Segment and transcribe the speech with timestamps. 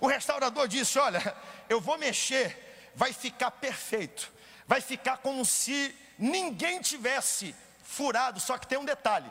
[0.00, 1.36] O restaurador disse: Olha,
[1.68, 4.32] eu vou mexer, vai ficar perfeito,
[4.66, 8.40] vai ficar como se ninguém tivesse furado.
[8.40, 9.30] Só que tem um detalhe: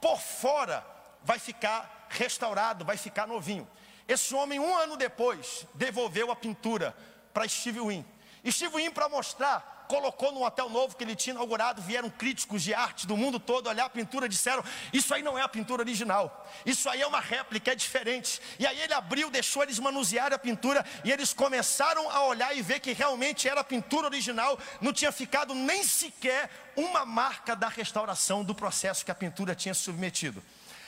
[0.00, 0.84] por fora
[1.22, 3.68] vai ficar restaurado, vai ficar novinho.
[4.06, 6.94] Esse homem, um ano depois, devolveu a pintura
[7.32, 8.04] para Steve Wynn.
[8.50, 12.74] Steve Wynn, para mostrar colocou num hotel novo que ele tinha inaugurado, vieram críticos de
[12.74, 16.46] arte do mundo todo olhar a pintura, disseram: Isso aí não é a pintura original,
[16.64, 18.40] isso aí é uma réplica, é diferente.
[18.58, 22.62] E aí ele abriu, deixou eles manusearem a pintura, e eles começaram a olhar e
[22.62, 27.68] ver que realmente era a pintura original, não tinha ficado nem sequer uma marca da
[27.68, 30.42] restauração do processo que a pintura tinha submetido.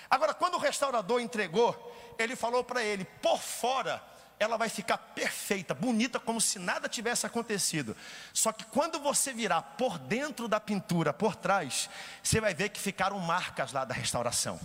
[0.08, 1.74] Agora, quando o restaurador entregou,
[2.18, 4.02] ele falou para ele: por fora
[4.38, 7.96] ela vai ficar perfeita, bonita, como se nada tivesse acontecido.
[8.32, 11.88] Só que quando você virar por dentro da pintura, por trás,
[12.22, 14.60] você vai ver que ficaram marcas lá da restauração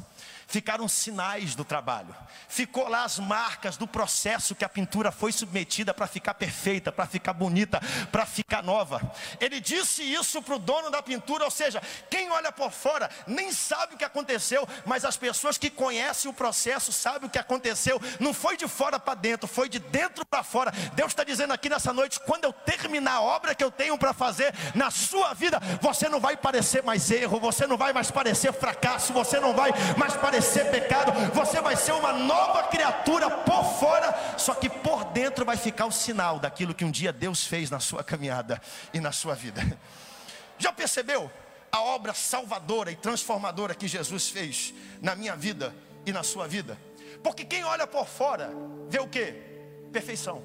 [0.51, 2.13] ficaram sinais do trabalho,
[2.49, 7.05] ficou lá as marcas do processo que a pintura foi submetida para ficar perfeita, para
[7.05, 7.79] ficar bonita,
[8.11, 9.01] para ficar nova.
[9.39, 13.53] Ele disse isso para o dono da pintura, ou seja, quem olha por fora nem
[13.53, 17.99] sabe o que aconteceu, mas as pessoas que conhecem o processo sabem o que aconteceu.
[18.19, 20.71] Não foi de fora para dentro, foi de dentro para fora.
[20.93, 24.13] Deus está dizendo aqui nessa noite: quando eu terminar a obra que eu tenho para
[24.13, 28.53] fazer na sua vida, você não vai parecer mais erro, você não vai mais parecer
[28.53, 34.35] fracasso, você não vai mais parecer pecado, você vai ser uma nova criatura por fora,
[34.37, 37.79] só que por dentro vai ficar o sinal daquilo que um dia Deus fez na
[37.79, 38.61] sua caminhada
[38.93, 39.61] e na sua vida.
[40.57, 41.31] Já percebeu
[41.71, 45.73] a obra salvadora e transformadora que Jesus fez na minha vida
[46.05, 46.77] e na sua vida?
[47.23, 48.51] Porque quem olha por fora
[48.89, 49.50] vê o que?
[49.91, 50.41] Perfeição.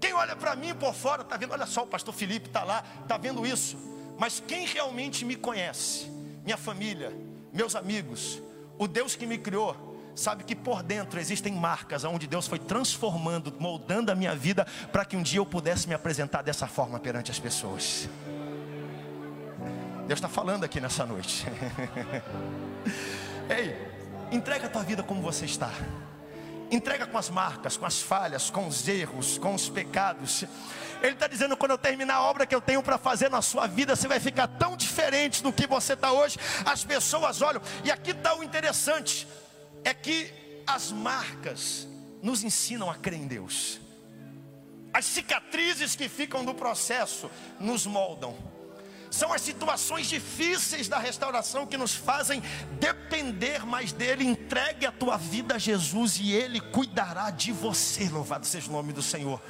[0.00, 2.84] Quem olha para mim por fora está vendo, olha só, o pastor Felipe está lá,
[3.02, 3.76] está vendo isso.
[4.18, 6.06] Mas quem realmente me conhece,
[6.44, 7.12] minha família,
[7.52, 8.40] meus amigos,
[8.78, 13.54] o Deus que me criou sabe que por dentro existem marcas onde Deus foi transformando,
[13.58, 17.30] moldando a minha vida para que um dia eu pudesse me apresentar dessa forma perante
[17.30, 18.08] as pessoas.
[20.06, 21.46] Deus está falando aqui nessa noite.
[23.48, 23.76] Ei,
[24.32, 25.70] entrega a tua vida como você está.
[26.70, 30.44] Entrega com as marcas, com as falhas, com os erros, com os pecados.
[31.02, 33.66] Ele está dizendo: quando eu terminar a obra que eu tenho para fazer na sua
[33.66, 36.38] vida, você vai ficar tão diferente do que você está hoje.
[36.64, 39.26] As pessoas olham, e aqui está o interessante:
[39.84, 40.30] é que
[40.66, 41.88] as marcas
[42.22, 43.80] nos ensinam a crer em Deus.
[44.92, 48.36] As cicatrizes que ficam no processo nos moldam.
[49.10, 52.42] São as situações difíceis da restauração que nos fazem
[52.78, 54.24] depender mais dele.
[54.24, 58.08] Entregue a tua vida a Jesus e ele cuidará de você.
[58.08, 59.40] Louvado seja o nome do Senhor.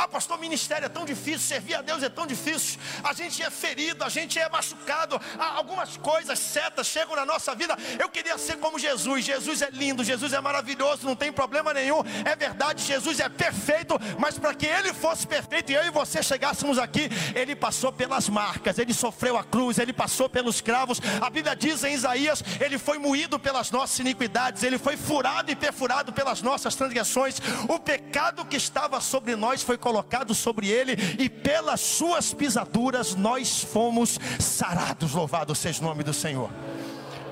[0.00, 2.78] Ah, pastor, ministério é tão difícil, servir a Deus é tão difícil.
[3.02, 5.20] A gente é ferido, a gente é machucado.
[5.36, 7.76] Ah, algumas coisas certas chegam na nossa vida.
[7.98, 9.24] Eu queria ser como Jesus.
[9.24, 12.04] Jesus é lindo, Jesus é maravilhoso, não tem problema nenhum.
[12.24, 16.22] É verdade, Jesus é perfeito, mas para que ele fosse perfeito e eu e você
[16.22, 21.00] chegássemos aqui, ele passou pelas marcas, ele sofreu a cruz, ele passou pelos cravos.
[21.20, 25.56] A Bíblia diz em Isaías: ele foi moído pelas nossas iniquidades, ele foi furado e
[25.56, 27.40] perfurado pelas nossas transgressões.
[27.68, 33.62] O pecado que estava sobre nós foi colocado sobre ele, e pelas suas pisaduras nós
[33.62, 35.14] fomos sarados.
[35.14, 36.50] Louvado seja o nome do Senhor.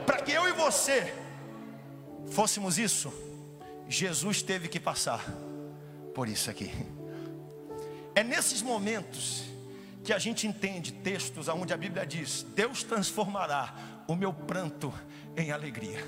[0.06, 1.12] Para que eu e você
[2.31, 3.12] fôssemos isso,
[3.87, 5.22] Jesus teve que passar
[6.15, 6.72] por isso aqui.
[8.15, 9.45] É nesses momentos
[10.03, 13.75] que a gente entende textos onde a Bíblia diz: Deus transformará
[14.09, 14.91] o meu pranto
[15.37, 16.03] em alegria.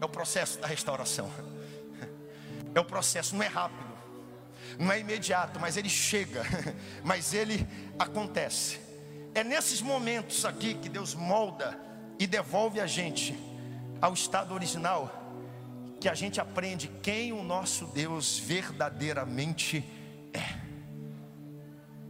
[0.00, 1.30] É o processo da restauração.
[2.74, 3.91] É o processo, não é rápido
[4.78, 6.42] não é imediato, mas ele chega,
[7.02, 7.66] mas ele
[7.98, 8.80] acontece.
[9.34, 11.78] É nesses momentos aqui que Deus molda
[12.18, 13.36] e devolve a gente
[14.00, 15.10] ao estado original,
[16.00, 19.84] que a gente aprende quem o nosso Deus verdadeiramente
[20.32, 20.60] é.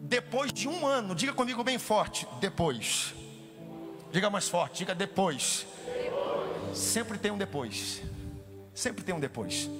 [0.02, 3.14] Depois de um ano, diga comigo bem forte, depois.
[4.10, 5.66] Diga mais forte, diga depois.
[5.86, 6.78] depois.
[6.78, 8.02] Sempre tem um depois.
[8.74, 9.70] Sempre tem um depois.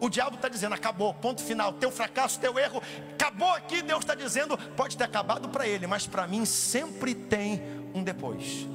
[0.00, 1.72] O diabo está dizendo: acabou, ponto final.
[1.72, 3.82] Teu fracasso, teu erro, acabou aqui.
[3.82, 7.62] Deus está dizendo: pode ter acabado para ele, mas para mim sempre tem
[7.94, 8.66] um depois.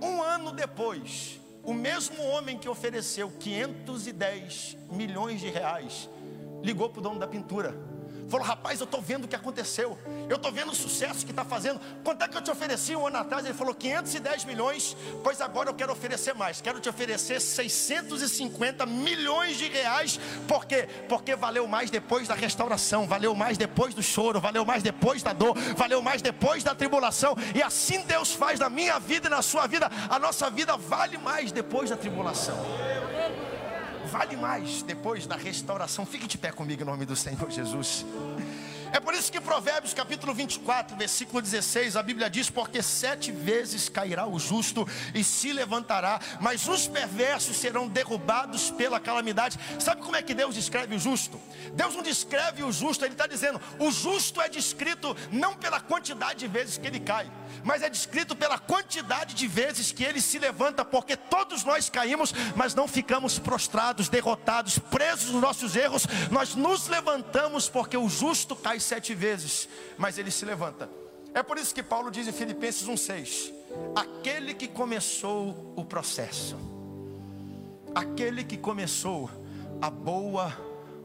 [0.00, 6.08] Um ano depois, o mesmo homem que ofereceu 510 milhões de reais
[6.62, 7.74] ligou para o dono da pintura
[8.28, 9.96] Falou, rapaz, eu estou vendo o que aconteceu.
[10.28, 11.80] Eu estou vendo o sucesso que está fazendo.
[12.02, 13.44] Quanto é que eu te ofereci um ano atrás?
[13.44, 14.96] Ele falou 510 milhões.
[15.22, 16.60] Pois agora eu quero oferecer mais.
[16.60, 20.18] Quero te oferecer 650 milhões de reais.
[20.48, 20.88] Por quê?
[21.08, 25.32] Porque valeu mais depois da restauração, valeu mais depois do choro, valeu mais depois da
[25.32, 27.36] dor, valeu mais depois da tribulação.
[27.54, 29.90] E assim Deus faz na minha vida e na sua vida.
[30.10, 32.56] A nossa vida vale mais depois da tribulação
[34.16, 36.06] vale mais depois da restauração.
[36.06, 38.06] Fique de pé comigo em nome do Senhor Jesus.
[38.92, 43.88] É por isso que Provérbios capítulo 24, versículo 16, a Bíblia diz: Porque sete vezes
[43.88, 49.58] cairá o justo e se levantará, mas os perversos serão derrubados pela calamidade.
[49.78, 51.40] Sabe como é que Deus descreve o justo?
[51.74, 56.40] Deus não descreve o justo, Ele está dizendo: o justo é descrito não pela quantidade
[56.40, 57.30] de vezes que ele cai,
[57.64, 62.32] mas é descrito pela quantidade de vezes que ele se levanta, porque todos nós caímos,
[62.54, 68.54] mas não ficamos prostrados, derrotados, presos nos nossos erros, nós nos levantamos porque o justo
[68.54, 69.68] cai sete vezes,
[69.98, 70.88] mas ele se levanta.
[71.34, 73.52] É por isso que Paulo diz em Filipenses 1,6:
[73.94, 76.56] aquele que começou o processo,
[77.94, 79.30] aquele que começou
[79.80, 80.56] a boa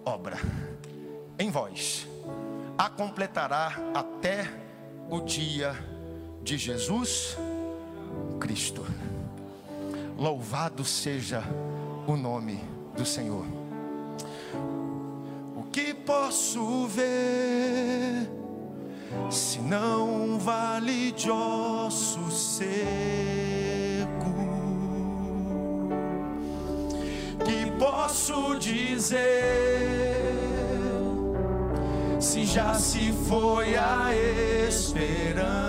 [0.06, 0.38] obra
[1.38, 2.08] em vós,
[2.78, 4.50] a completará até
[5.10, 5.76] o dia
[6.42, 7.36] de Jesus
[8.40, 8.86] Cristo.
[10.18, 11.44] Louvado seja
[12.08, 12.64] o nome
[12.96, 13.46] do Senhor
[15.72, 18.30] que posso ver,
[19.30, 22.72] se não vale de osso seco,
[27.46, 29.22] que posso dizer,
[32.20, 34.10] se já se foi a
[34.68, 35.62] esperança,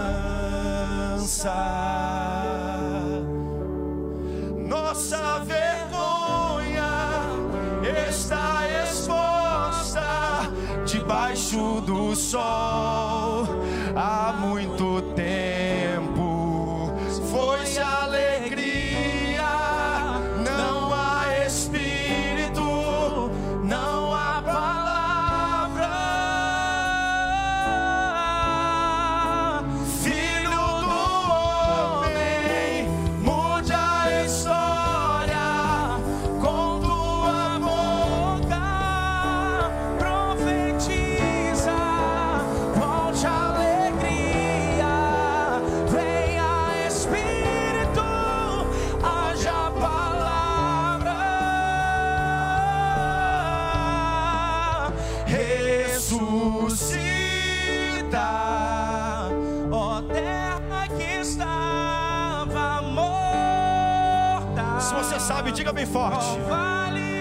[12.32, 12.61] do
[65.52, 67.11] diga bem forte.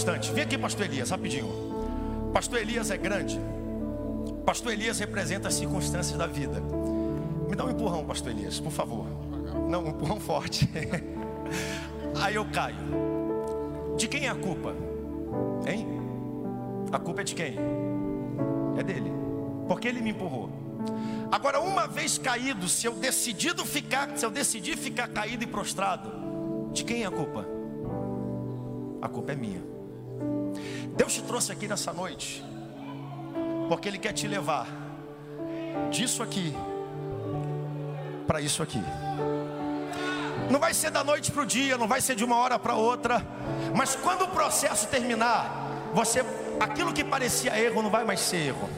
[0.00, 0.32] Instante.
[0.32, 2.30] Vem aqui, pastor Elias, rapidinho.
[2.32, 3.38] Pastor Elias é grande.
[4.46, 6.60] Pastor Elias representa as circunstâncias da vida.
[7.48, 9.06] Me dá um empurrão, pastor Elias, por favor.
[9.68, 10.68] Não, um empurrão forte.
[12.20, 12.78] Aí eu caio.
[13.98, 14.74] De quem é a culpa?
[15.66, 15.86] Hein?
[16.90, 17.56] A culpa é de quem?
[18.78, 19.12] É dele.
[19.68, 20.48] Porque ele me empurrou.
[21.30, 26.10] Agora, uma vez caído, se eu decidido ficar, se eu decidir ficar caído e prostrado,
[26.72, 27.60] de quem é a culpa?
[29.02, 29.79] a culpa é minha.
[30.96, 32.44] Deus te trouxe aqui nessa noite,
[33.68, 34.66] porque Ele quer te levar
[35.90, 36.54] disso aqui
[38.26, 38.82] para isso aqui.
[40.50, 42.74] Não vai ser da noite para o dia, não vai ser de uma hora para
[42.74, 43.26] outra,
[43.74, 46.24] mas quando o processo terminar, você,
[46.58, 48.68] aquilo que parecia erro não vai mais ser erro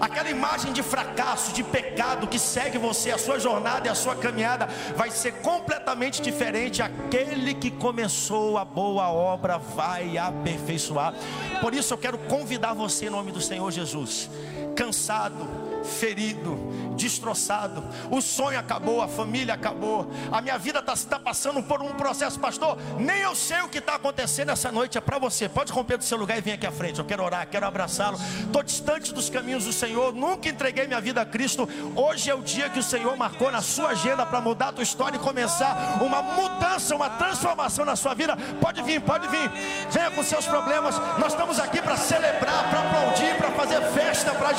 [0.00, 4.14] aquela imagem de fracasso, de pecado que segue você, a sua jornada e a sua
[4.14, 6.82] caminhada vai ser completamente diferente.
[6.82, 11.14] Aquele que começou a boa obra vai aperfeiçoar.
[11.60, 14.30] Por isso eu quero convidar você em nome do Senhor Jesus,
[14.76, 16.56] cansado, ferido,
[16.96, 17.82] destroçado.
[18.10, 20.10] O sonho acabou, a família acabou.
[20.30, 22.78] A minha vida está tá passando por um processo, pastor.
[22.98, 24.98] Nem eu sei o que está acontecendo essa noite.
[24.98, 25.48] É para você.
[25.48, 26.98] Pode romper do seu lugar e vir aqui à frente.
[26.98, 28.18] Eu quero orar, quero abraçá-lo.
[28.44, 30.12] Estou distante dos caminhos do Senhor.
[30.12, 31.68] Nunca entreguei minha vida a Cristo.
[31.94, 34.82] Hoje é o dia que o Senhor marcou na sua agenda para mudar a tua
[34.82, 38.36] história e começar uma mudança, uma transformação na sua vida.
[38.60, 39.50] Pode vir, pode vir.
[39.90, 40.98] Venha com seus problemas.
[41.18, 42.70] Nós estamos aqui para celebrar,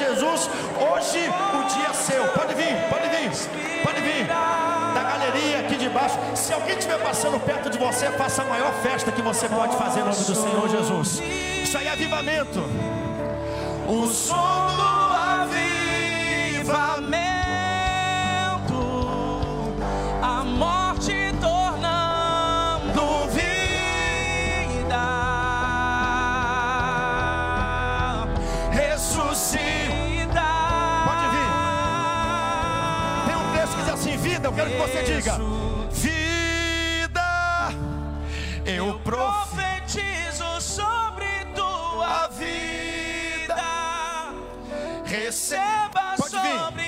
[0.03, 0.49] Jesus.
[0.77, 1.19] Hoje
[1.59, 2.23] o dia é seu.
[2.29, 4.27] Pode vir, pode vir, pode vir.
[4.27, 6.17] Da galeria aqui de baixo.
[6.35, 10.01] Se alguém estiver passando perto de você, faça a maior festa que você pode fazer
[10.01, 11.21] em nome do Senhor Jesus.
[11.63, 12.59] Isso aí é avivamento.
[13.87, 14.92] O som do
[35.03, 35.37] diga:
[35.91, 37.69] Vida,
[38.65, 43.63] eu profetizo sobre tua vida.
[45.05, 46.82] Receba sobre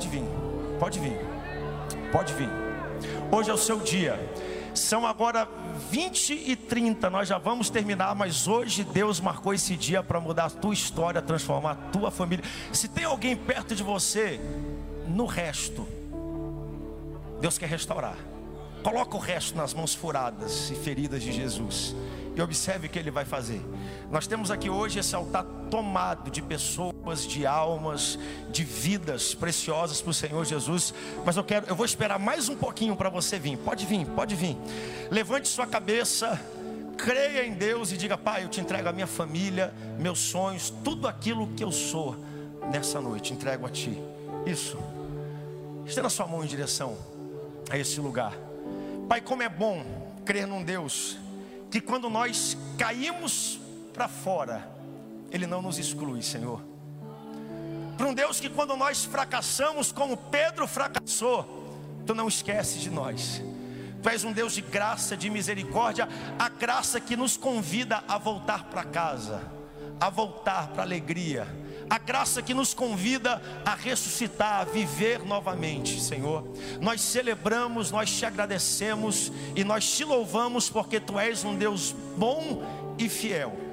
[0.00, 0.24] Pode vir,
[0.78, 1.12] pode vir,
[2.10, 2.48] pode vir.
[3.30, 4.18] Hoje é o seu dia.
[4.74, 5.46] São agora
[5.90, 10.46] 20 e 30, nós já vamos terminar, mas hoje Deus marcou esse dia para mudar
[10.46, 12.42] a tua história, transformar a tua família.
[12.72, 14.40] Se tem alguém perto de você,
[15.06, 15.86] no resto,
[17.38, 18.16] Deus quer restaurar.
[18.82, 21.94] Coloca o resto nas mãos furadas e feridas de Jesus.
[22.40, 23.60] E observe o que ele vai fazer.
[24.10, 28.18] Nós temos aqui hoje esse altar tomado de pessoas, de almas,
[28.50, 30.94] de vidas preciosas para o Senhor Jesus.
[31.22, 33.58] Mas eu quero, eu vou esperar mais um pouquinho para você vir.
[33.58, 34.56] Pode vir, pode vir.
[35.10, 36.40] Levante sua cabeça,
[36.96, 41.06] creia em Deus e diga: Pai, eu te entrego a minha família, meus sonhos, tudo
[41.06, 42.16] aquilo que eu sou
[42.72, 43.34] nessa noite.
[43.34, 44.02] Entrego a Ti.
[44.46, 44.78] Isso.
[45.84, 46.96] Estenda sua mão em direção
[47.68, 48.32] a esse lugar.
[49.10, 49.84] Pai, como é bom
[50.24, 51.18] crer num Deus
[51.70, 53.58] que quando nós caímos
[53.92, 54.68] para fora,
[55.30, 56.62] Ele não nos exclui, Senhor.
[57.96, 61.60] Para um Deus que quando nós fracassamos, como Pedro fracassou,
[62.06, 63.42] Tu não esqueces de nós.
[64.02, 66.08] Tu és um Deus de graça, de misericórdia,
[66.38, 69.40] a graça que nos convida a voltar para casa,
[70.00, 71.46] a voltar para a alegria,
[71.90, 76.46] a graça que nos convida a ressuscitar, a viver novamente, Senhor.
[76.80, 82.62] Nós celebramos, nós te agradecemos e nós te louvamos porque tu és um Deus bom
[82.96, 83.69] e fiel.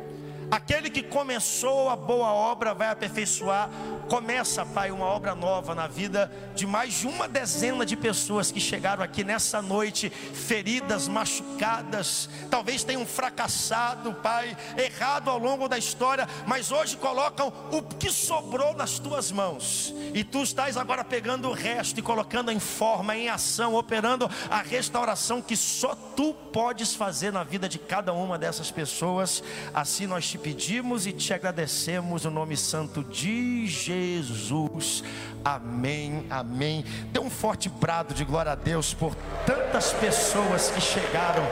[0.49, 3.69] Aquele que começou a boa obra vai aperfeiçoar.
[4.09, 8.59] Começa, Pai, uma obra nova na vida de mais de uma dezena de pessoas que
[8.59, 16.27] chegaram aqui nessa noite, feridas, machucadas, talvez tenham fracassado, Pai, errado ao longo da história,
[16.45, 19.93] mas hoje colocam o que sobrou nas tuas mãos.
[20.13, 24.61] E tu estás agora pegando o resto e colocando em forma, em ação, operando a
[24.61, 29.43] restauração que só tu podes fazer na vida de cada uma dessas pessoas.
[29.73, 35.03] Assim nós te pedimos e te agradecemos no nome santo de Jesus.
[35.43, 36.85] Amém, amém.
[37.11, 39.15] Dê um forte brado de glória a Deus por
[39.45, 41.43] tantas pessoas que chegaram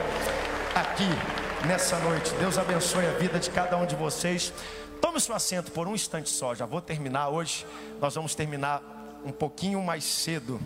[0.74, 1.08] aqui
[1.66, 2.32] nessa noite.
[2.34, 4.52] Deus abençoe a vida de cada um de vocês.
[5.00, 6.54] Tome seu assento por um instante só.
[6.54, 7.66] Já vou terminar hoje.
[8.00, 8.82] Nós vamos terminar
[9.24, 10.60] um pouquinho mais cedo.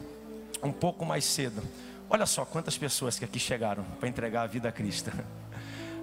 [0.63, 1.63] Um pouco mais cedo.
[2.09, 5.11] Olha só quantas pessoas que aqui chegaram para entregar a vida a Cristo.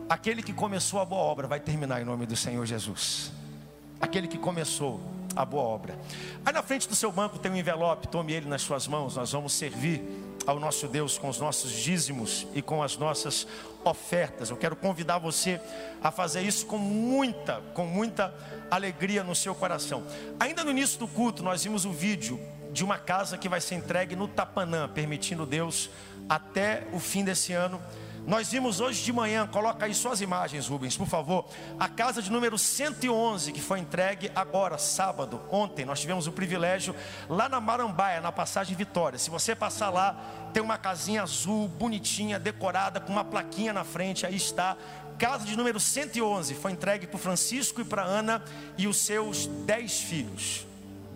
[0.09, 3.29] Aquele que começou a boa obra vai terminar em nome do Senhor Jesus.
[3.99, 5.01] Aquele que começou
[5.35, 5.99] a boa obra.
[6.45, 9.17] Aí na frente do seu banco tem um envelope, tome ele nas suas mãos.
[9.17, 10.01] Nós vamos servir
[10.45, 13.45] ao nosso Deus com os nossos dízimos e com as nossas
[13.83, 14.49] ofertas.
[14.49, 15.59] Eu quero convidar você
[16.01, 18.33] a fazer isso com muita, com muita
[18.71, 20.03] alegria no seu coração.
[20.39, 22.39] Ainda no início do culto, nós vimos o vídeo
[22.71, 25.89] de uma casa que vai ser entregue no Tapanã, permitindo Deus
[26.29, 27.81] até o fim desse ano.
[28.27, 31.47] Nós vimos hoje de manhã, coloca aí suas imagens, Rubens, por favor.
[31.79, 35.85] A casa de número 111, que foi entregue agora, sábado, ontem.
[35.85, 36.93] Nós tivemos o privilégio
[37.29, 39.17] lá na Marambaia, na passagem Vitória.
[39.17, 44.25] Se você passar lá, tem uma casinha azul, bonitinha, decorada, com uma plaquinha na frente.
[44.25, 44.75] Aí está.
[45.17, 48.43] Casa de número 111 foi entregue para Francisco e para Ana
[48.77, 50.67] e os seus 10 filhos.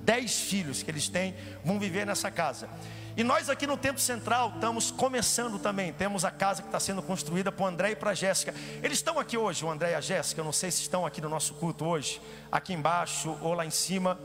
[0.05, 2.69] 10 filhos que eles têm vão viver nessa casa.
[3.15, 5.91] E nós aqui no Templo Central estamos começando também.
[5.91, 8.53] Temos a casa que está sendo construída para o André e para a Jéssica.
[8.81, 10.39] Eles estão aqui hoje, o André e a Jéssica.
[10.39, 13.71] Eu não sei se estão aqui no nosso culto hoje, aqui embaixo ou lá em
[13.71, 14.17] cima.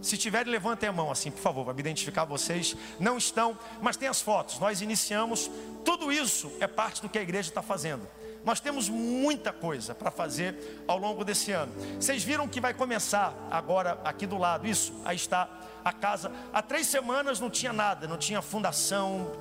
[0.00, 2.76] Se tiverem, levantem a mão assim, por favor, para me identificar vocês.
[3.00, 4.60] Não estão, mas tem as fotos.
[4.60, 5.50] Nós iniciamos.
[5.84, 8.06] Tudo isso é parte do que a igreja está fazendo.
[8.44, 11.72] Nós temos muita coisa para fazer ao longo desse ano.
[12.00, 14.92] Vocês viram que vai começar agora aqui do lado, isso?
[15.04, 15.48] Aí está
[15.84, 16.30] a casa.
[16.52, 19.32] Há três semanas não tinha nada, não tinha fundação.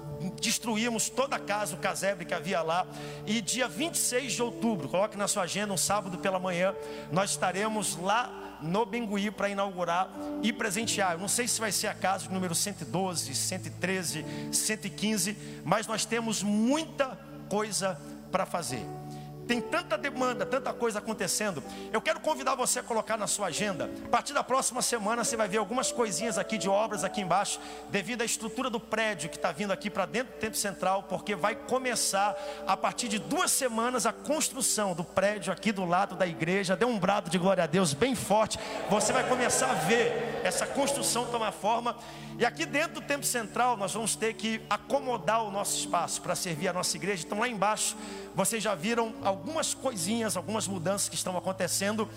[0.42, 2.86] Destruímos toda a casa, o casebre que havia lá.
[3.26, 6.74] E dia 26 de outubro, coloque na sua agenda, um sábado pela manhã,
[7.12, 10.10] nós estaremos lá no Bengui para inaugurar
[10.42, 11.14] e presentear.
[11.14, 16.42] Eu não sei se vai ser a casa número 112, 113, 115, mas nós temos
[16.42, 17.18] muita
[17.50, 18.00] coisa
[18.38, 18.86] para fazer.
[19.48, 21.64] Tem tanta demanda, tanta coisa acontecendo.
[21.94, 23.90] Eu quero convidar você a colocar na sua agenda.
[24.06, 27.60] A partir da próxima semana você vai ver algumas coisinhas aqui de obras aqui embaixo,
[27.90, 31.36] devido à estrutura do prédio que está vindo aqui para dentro do Templo Central, porque
[31.36, 32.36] vai começar
[32.68, 36.76] a partir de duas semanas a construção do prédio aqui do lado da igreja.
[36.76, 38.60] Dê um brado de glória a Deus bem forte.
[38.90, 41.96] Você vai começar a ver essa construção tomar forma.
[42.40, 46.36] E aqui dentro do Templo Central nós vamos ter que acomodar o nosso espaço para
[46.36, 47.24] servir a nossa igreja.
[47.26, 47.96] Então lá embaixo
[48.36, 49.14] vocês já viram
[49.74, 52.10] coisinhas, algumas mudanças que estão acontecendo.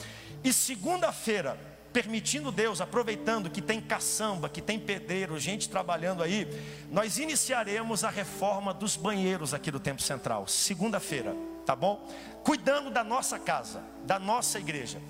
[0.43, 1.59] E segunda-feira,
[1.93, 6.49] permitindo Deus, aproveitando que tem caçamba, que tem pedreiro, gente trabalhando aí,
[6.91, 10.47] nós iniciaremos a reforma dos banheiros aqui do Templo Central.
[10.47, 11.35] Segunda-feira,
[11.67, 12.09] tá bom?
[12.45, 15.01] Cuidando da nossa casa, da nossa igreja.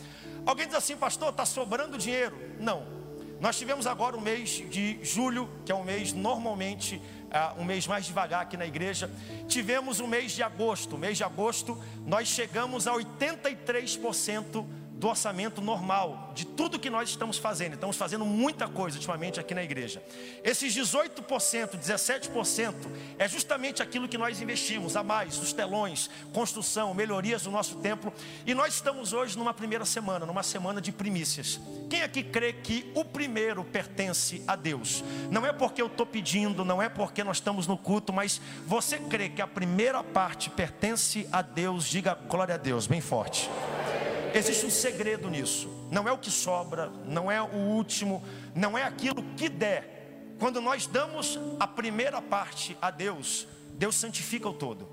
[0.47, 2.37] Alguém diz assim, pastor, está sobrando dinheiro?
[2.59, 3.01] Não.
[3.41, 7.01] Nós tivemos agora o mês de julho, que é um mês normalmente
[7.59, 9.11] um mês mais devagar aqui na igreja.
[9.47, 10.97] Tivemos o mês de agosto.
[10.97, 14.65] O mês de agosto nós chegamos a 83%
[15.01, 17.73] do orçamento normal, de tudo que nós estamos fazendo.
[17.73, 20.03] Estamos fazendo muita coisa ultimamente aqui na igreja.
[20.45, 22.75] Esses 18%, 17%
[23.19, 28.13] é justamente aquilo que nós investimos a mais, os telões, construção, melhorias do nosso templo.
[28.47, 31.59] E nós estamos hoje numa primeira semana, numa semana de primícias.
[31.89, 35.03] Quem aqui crê que o primeiro pertence a Deus?
[35.31, 38.99] Não é porque eu estou pedindo, não é porque nós estamos no culto, mas você
[38.99, 41.87] crê que a primeira parte pertence a Deus?
[41.87, 43.49] Diga glória a Deus, bem forte.
[44.33, 45.69] Existe um segredo nisso.
[45.91, 48.23] Não é o que sobra, não é o último,
[48.55, 50.35] não é aquilo que der.
[50.39, 54.89] Quando nós damos a primeira parte a Deus, Deus santifica o todo.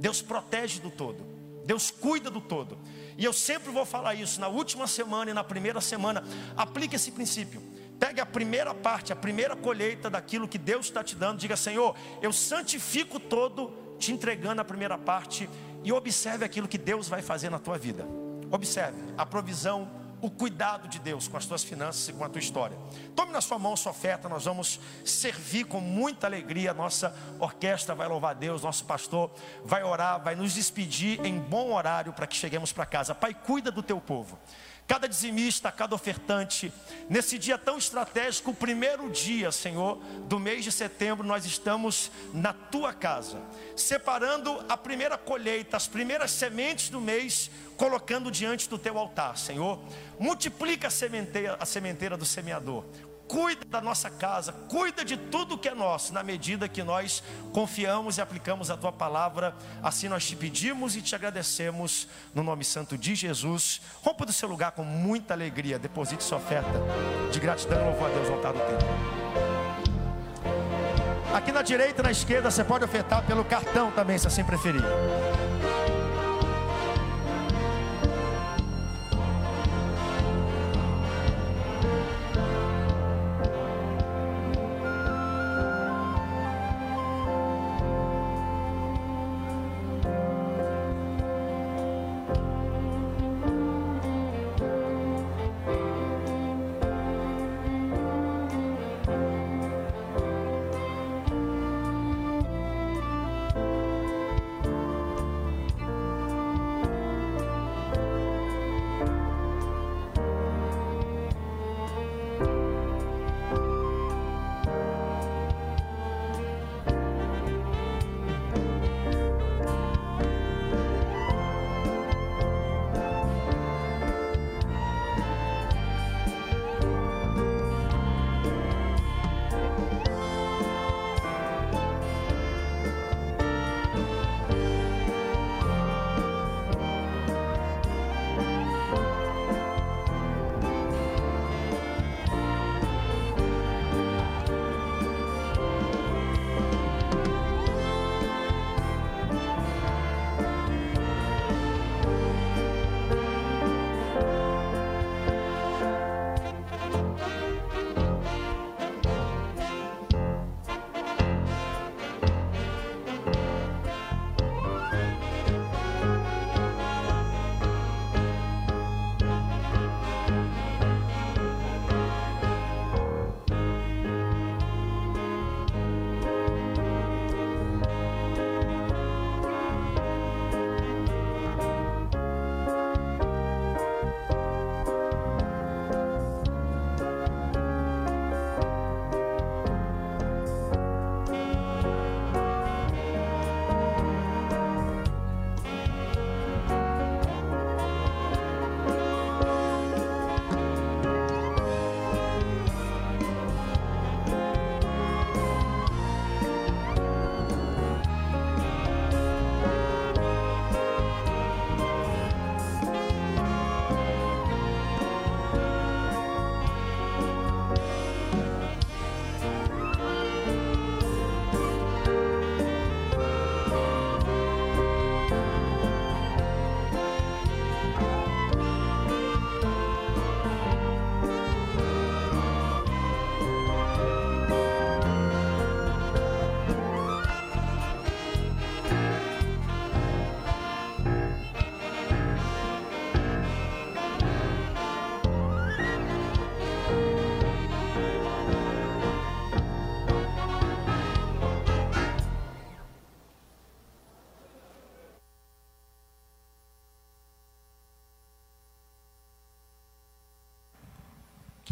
[0.00, 1.24] Deus protege do todo.
[1.64, 2.78] Deus cuida do todo.
[3.16, 6.24] E eu sempre vou falar isso na última semana e na primeira semana.
[6.56, 7.62] Aplique esse princípio.
[8.00, 11.38] Pegue a primeira parte, a primeira colheita daquilo que Deus está te dando.
[11.38, 15.48] Diga, Senhor, eu santifico todo, te entregando a primeira parte.
[15.84, 18.06] E observe aquilo que Deus vai fazer na tua vida.
[18.50, 19.88] Observe a provisão,
[20.20, 22.76] o cuidado de Deus com as tuas finanças e com a tua história.
[23.14, 26.74] Tome na sua mão sua oferta, nós vamos servir com muita alegria.
[26.74, 29.30] Nossa orquestra vai louvar Deus, nosso pastor
[29.64, 33.14] vai orar, vai nos despedir em bom horário para que cheguemos para casa.
[33.14, 34.38] Pai, cuida do teu povo
[34.88, 36.72] cada dizimista, cada ofertante,
[37.10, 42.54] nesse dia tão estratégico, o primeiro dia, Senhor, do mês de setembro, nós estamos na
[42.54, 43.38] tua casa,
[43.76, 49.78] separando a primeira colheita, as primeiras sementes do mês, colocando diante do teu altar, Senhor.
[50.18, 52.82] Multiplica a sementeira, a sementeira do semeador,
[53.28, 58.16] cuida da nossa casa, cuida de tudo que é nosso, na medida que nós confiamos
[58.16, 59.54] e aplicamos a tua palavra.
[59.82, 63.82] Assim nós te pedimos e te agradecemos, no nome santo de Jesus.
[64.02, 66.80] Rompa do seu lugar com muita alegria, deposite sua oferta
[67.30, 68.88] de gratidão e louvor a Deus no altar do templo.
[71.34, 74.82] Aqui na direita e na esquerda você pode ofertar pelo cartão também, se assim preferir.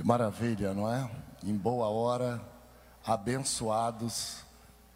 [0.07, 1.11] Maravilha, não é?
[1.43, 2.41] Em boa hora,
[3.05, 4.37] abençoados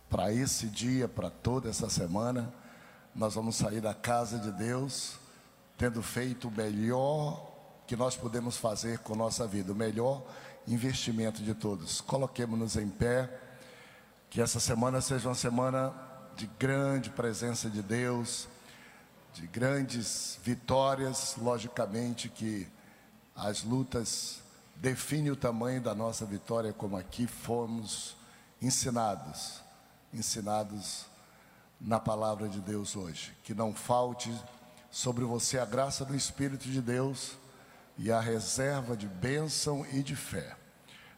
[0.08, 2.54] para esse dia, para toda essa semana.
[3.12, 5.16] Nós vamos sair da casa de Deus,
[5.76, 7.44] tendo feito o melhor
[7.88, 10.22] que nós podemos fazer com nossa vida, o melhor
[10.64, 12.00] investimento de todos.
[12.00, 13.36] Coloquemos-nos em pé,
[14.30, 15.92] que essa semana seja uma semana
[16.36, 18.46] de grande presença de Deus,
[19.34, 22.68] de grandes vitórias, logicamente que
[23.34, 24.40] as lutas
[24.80, 28.16] define o tamanho da nossa vitória, como aqui fomos
[28.62, 29.60] ensinados,
[30.12, 31.04] ensinados
[31.78, 33.36] na palavra de Deus hoje.
[33.44, 34.32] Que não falte
[34.90, 37.32] sobre você a graça do Espírito de Deus
[37.98, 40.56] e a reserva de bênção e de fé.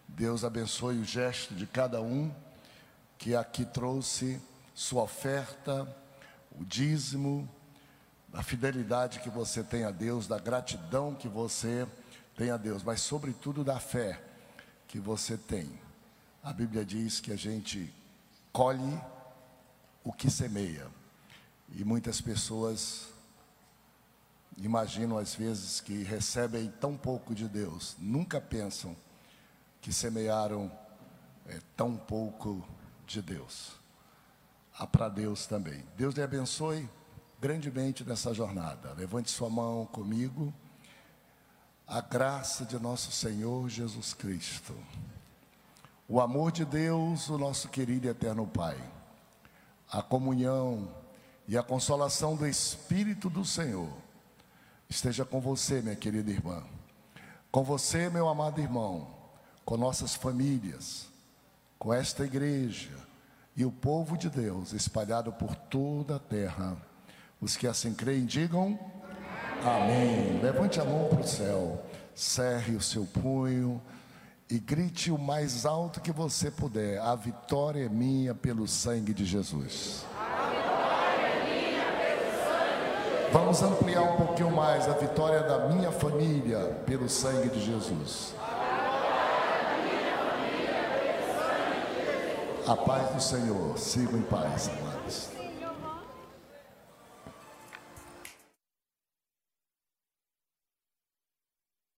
[0.08, 2.34] Deus abençoe o gesto de cada um
[3.16, 4.42] que aqui trouxe
[4.74, 5.88] sua oferta,
[6.50, 7.48] o dízimo,
[8.32, 11.86] a fidelidade que você tem a Deus, da gratidão que você
[12.36, 14.22] tem tem a Deus, mas sobretudo da fé
[14.88, 15.80] que você tem.
[16.42, 17.92] A Bíblia diz que a gente
[18.52, 19.00] colhe
[20.04, 20.86] o que semeia.
[21.74, 23.08] E muitas pessoas
[24.58, 28.94] imaginam às vezes que recebem tão pouco de Deus, nunca pensam
[29.80, 30.70] que semearam
[31.46, 32.62] é, tão pouco
[33.06, 33.72] de Deus.
[34.78, 35.84] Há para Deus também.
[35.96, 36.88] Deus lhe abençoe
[37.40, 38.92] grandemente nessa jornada.
[38.92, 40.52] Levante sua mão comigo
[41.92, 44.74] a graça de nosso Senhor Jesus Cristo,
[46.08, 48.78] o amor de Deus, o nosso querido e eterno Pai,
[49.90, 50.88] a comunhão
[51.46, 53.92] e a consolação do Espírito do Senhor
[54.88, 56.64] esteja com você, minha querida irmã,
[57.50, 59.14] com você, meu amado irmão,
[59.62, 61.08] com nossas famílias,
[61.78, 62.96] com esta igreja
[63.54, 66.74] e o povo de Deus espalhado por toda a terra.
[67.38, 68.80] Os que assim creem, digam.
[69.64, 70.40] Amém.
[70.42, 71.80] Levante a mão para o céu,
[72.14, 73.80] cerre o seu punho
[74.50, 79.24] e grite o mais alto que você puder: A vitória é minha pelo sangue de
[79.24, 80.04] Jesus.
[83.32, 88.34] Vamos ampliar um pouquinho mais a vitória da minha família pelo sangue de Jesus.
[92.66, 95.41] A paz do Senhor, siga em paz, amados.